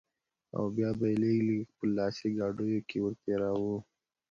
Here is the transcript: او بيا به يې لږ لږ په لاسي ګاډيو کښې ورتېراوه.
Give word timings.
او 0.55 0.63
بيا 0.75 0.89
به 0.99 1.07
يې 1.11 1.17
لږ 1.23 1.39
لږ 1.51 1.61
په 1.77 1.83
لاسي 1.95 2.27
ګاډيو 2.37 2.85
کښې 2.89 2.99
ورتېراوه. 3.01 3.75